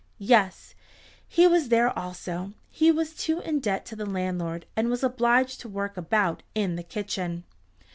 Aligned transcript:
Yes, 0.17 0.73
he 1.27 1.45
was 1.45 1.69
there 1.69 1.95
also. 1.95 2.53
He 2.71 2.87
too 2.89 2.95
was 2.95 3.29
in 3.29 3.59
debt 3.59 3.85
to 3.85 3.95
the 3.95 4.07
landlord, 4.07 4.65
and 4.75 4.89
was 4.89 5.03
obliged 5.03 5.61
to 5.61 5.69
work 5.69 5.95
about 5.95 6.41
in 6.55 6.75
the 6.75 6.81
kitchen. 6.81 7.43